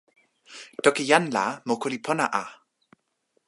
[0.83, 2.43] toki jan la moku li pona a.